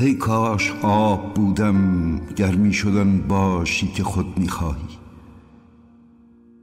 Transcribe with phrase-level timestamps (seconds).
[0.00, 4.98] ای کاش آب بودم گرمی شدن باشی که خود می‌خواهی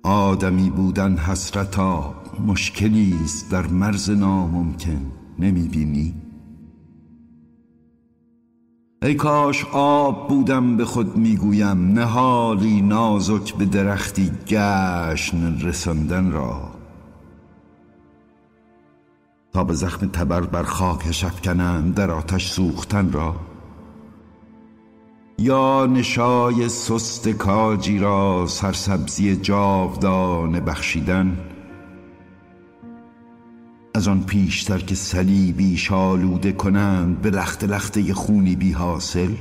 [0.03, 2.15] آدمی بودن حسرتا
[2.47, 6.13] مشکلی است در مرز ناممکن نمی‌بینی
[9.01, 16.66] ای کاش آب بودم به خود می‌گویم نهالی نازک به درختی گشن رساندن را.
[19.57, 23.35] تا به زخم تبر بر خاکش افکنند در آتش سوختن را.
[25.37, 31.37] یا نشای سست کاجی را سرسبزی جاودانه بخشیدن.
[33.95, 39.33] از آن پیشتر که صلیبی شالوده کنند به لخت لخته خونی بی حاصل.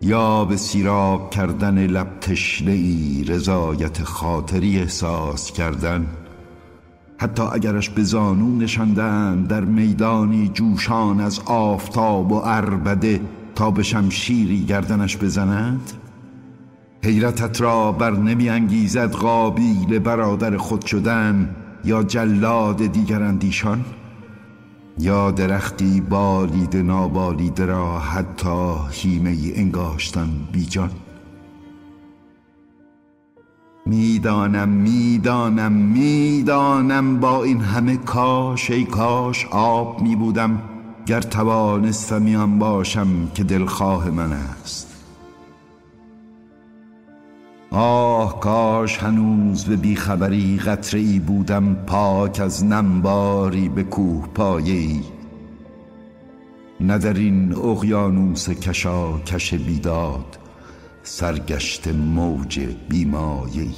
[0.00, 6.21] یا به سیراب کردن لب تشنه ای رضایت خاطری احساس کردن.
[7.22, 13.20] حتی اگرش به زانو نشاندن در میدانی جوشان از آفتاب و اربده
[13.54, 15.92] تا به شمشیری گردنش بزنند
[17.04, 23.84] حیرتت را بر نمی انگیزد قابیل برادر خود شدن یا جلاد دیگر اندیشان؟
[24.98, 30.90] یا درختی بالید نابالیده را حتی هیمه انگاشتن بیجان؟
[33.92, 37.20] می‌دانم می‌دانم می‌دانم.
[37.20, 40.62] با این همه کاش ای کاش آب می بودم
[41.06, 44.88] گر توانستم باشم که دلخواه من است.
[47.70, 51.74] آه کاش هنوز به بیخبری قطره ای بودم.
[51.74, 55.00] پاک از نمباری به کوه پایه
[56.80, 60.41] نه در این اقیانوس کشا کش بیداد.
[61.02, 63.68] سرگشت موج بیمایه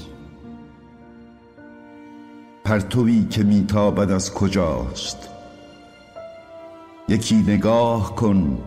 [2.64, 5.28] پرتوی که میتابد از کجاست؟
[7.08, 8.58] یکی نگاه کن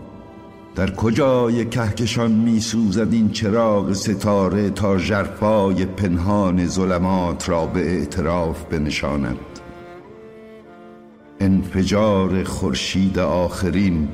[0.76, 8.64] در کجای کهکشان می سوزد این چراغ ستاره تا ژرفای پنهان ظلمات را به اعتراف
[8.64, 9.38] بنشاند.
[11.40, 14.10] انفجار خورشید آخرین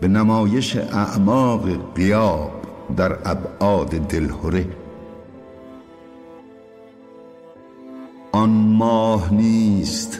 [0.00, 2.60] به نمایش اعماق قیاب
[2.94, 4.66] در ابعاد دلهره
[8.32, 10.18] آن ماه نیست.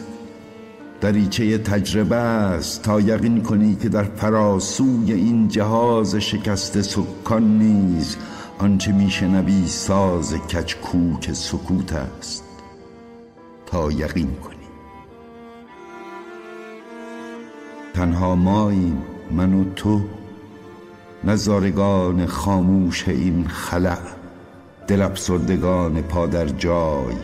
[1.01, 2.81] دریچه تجربه است.
[2.81, 8.17] تا یقین کنی که در فراسوی این جهاز شکست سکان نیز
[8.59, 12.43] آنچه میشنوی ساز کچکوک سکوت است.
[13.65, 14.55] تا یقین کنی.
[17.93, 19.01] تنها ماییم.
[19.31, 20.01] من و تو
[21.23, 23.97] نظارگان خاموش این خلع
[24.87, 27.15] دل افسردگان پا در جای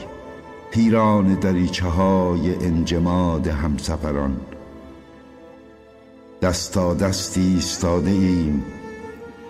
[0.71, 4.37] پیران دریچه های انجماد همسفران.
[6.41, 8.63] دستا دستی ایستاده ایم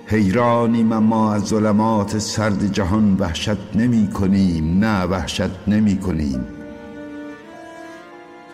[0.05, 6.45] حیرانیم اما از ظلمات سرد جهان وحشت نمی کنیم نه وحشت نمی کنیم.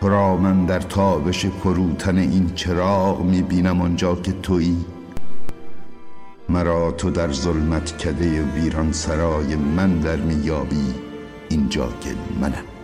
[0.00, 4.93] تو را من در تابش فروتن این چراغ می بینم آنجا که تویی.
[6.48, 10.94] مرا تو در ظلمت کده ویران سرای من در میابی
[11.48, 12.10] اینجا که
[12.40, 12.83] منم.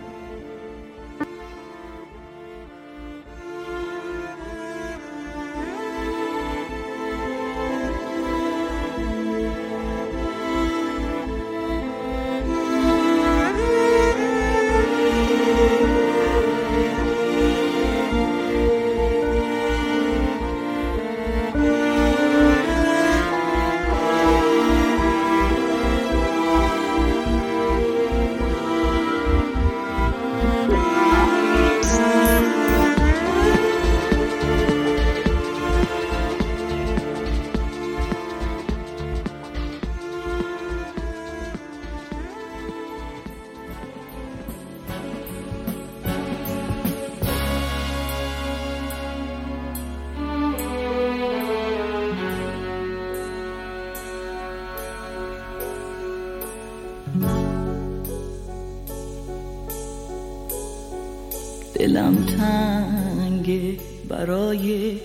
[61.74, 63.78] دلم تنگ
[64.08, 64.98] برای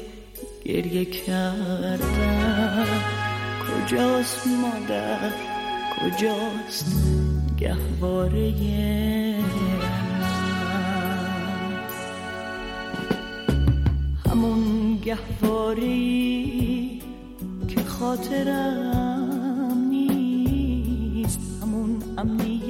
[0.66, 2.00] گریه کردن.
[3.66, 5.32] کجاست مادر؟
[5.96, 6.86] کجاست
[7.58, 8.54] گهواره
[14.30, 15.98] همون گهواره
[17.68, 19.05] که خاطرم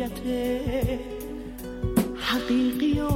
[0.05, 0.99] امنیت
[2.15, 3.09] حقیقی و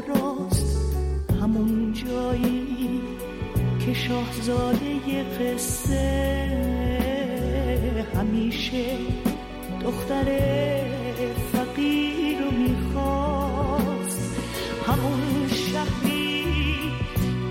[0.00, 0.96] راست.
[1.42, 3.00] همون جایی
[3.86, 6.48] که شاهزاده قصه
[8.14, 8.84] همیشه
[9.84, 10.24] دختر
[11.52, 14.36] فقیر رو می‌خواست.
[14.86, 16.44] همون شهری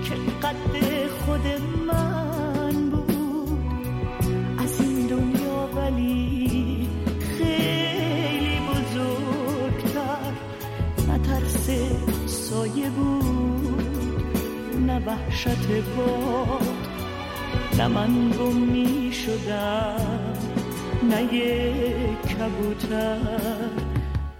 [0.04, 1.46] که قد خود
[1.86, 2.05] من
[15.96, 16.76] باد
[17.78, 20.32] نه من گم می شدم
[21.10, 21.26] نه
[22.16, 23.18] کبوتر.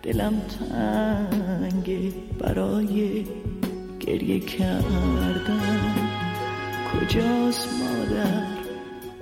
[0.03, 3.25] دلم تنگه برای
[4.01, 5.95] گریه کردن.
[6.93, 8.47] کجاست مادر؟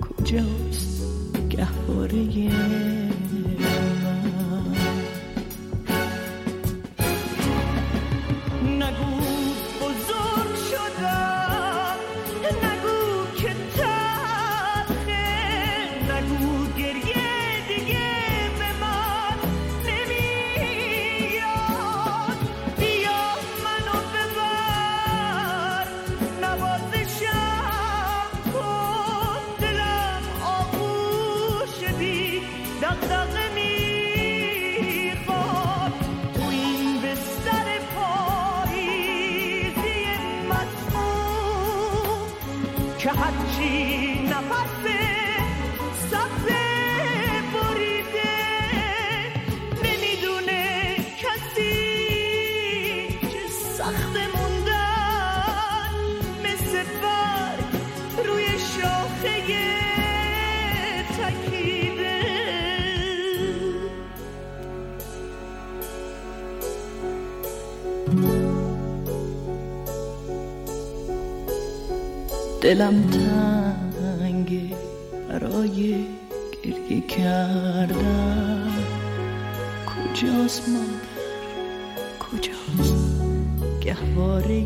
[0.01, 1.05] کجاست
[1.49, 3.04] گهواره؟
[43.05, 45.04] که هرچی نفس
[72.65, 74.61] دلم تنگه
[75.29, 76.05] برای
[76.63, 78.71] گریه کردن.
[79.85, 81.05] کجاست مادر؟
[82.19, 83.21] کجاست
[83.81, 84.61] گهواره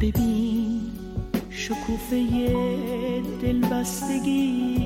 [0.00, 0.80] ببین
[1.50, 2.26] شکوفه
[3.42, 4.78] دلبستگی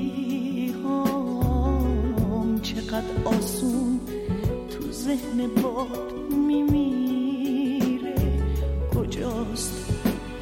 [0.83, 3.99] هم چقدر آسون
[4.69, 6.13] تو ذهن باد
[9.13, 9.73] کجاست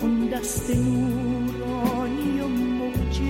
[0.02, 3.28] اون دست نورانی و موجز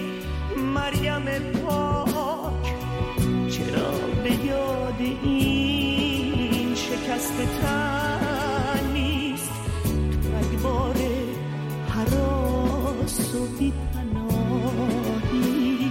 [0.75, 2.75] مریم پاک.
[3.51, 3.91] چرا
[4.25, 7.80] به یاد این شکست تن
[13.35, 15.91] و بی پناهی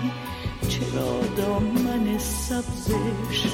[0.69, 3.47] چرا دامن سبزش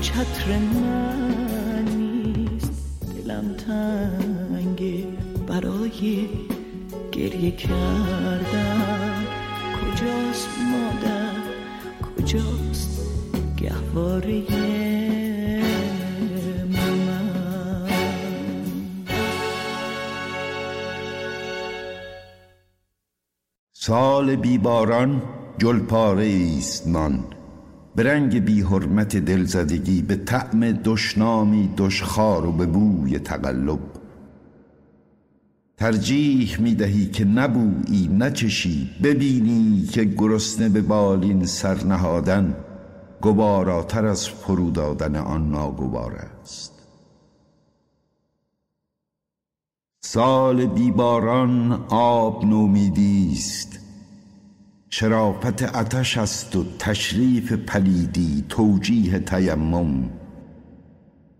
[0.00, 2.72] چتر من نیست؟
[3.14, 5.04] دلم تنگه
[5.46, 6.28] برای
[7.12, 9.24] گریه کردن.
[9.74, 11.42] کجاست مادر؟
[12.16, 13.00] کجاست
[13.56, 15.17] گهواره؟
[23.88, 25.22] سال بیباران
[25.58, 27.24] جل پاره است نان.
[27.96, 33.78] به رنگ بی حرمت دلزدگی به طعم دشنامی دشخار و به بوی تقلب.
[35.76, 38.90] ترجیح می دهی که نبویی نچشی.
[39.02, 42.56] ببینی که گرسنه به بالین سر نهادن.
[43.20, 46.72] گواراتر از فرو دادن آن ناگوار است.
[50.00, 53.77] سال بیباران آب نومیدی است.
[54.90, 60.10] شرافت اتش است و تشریف پلیدی توجیه تیمم.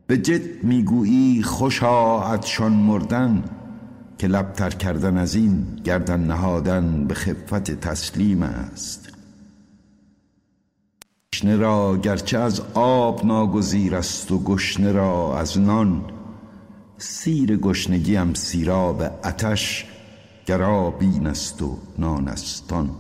[0.07, 3.45] به جد می‌گویی خوشا ادشان مردن
[4.19, 9.09] که لبتر کردن از این گردن نهادن به خفت تسلیم است.
[11.35, 16.05] گشنه را گرچه از آب ناگزیر است و گشنه را از نان
[16.99, 19.87] سیر گشنگیم سیراب اتش
[20.47, 22.91] گرابین است و نانستان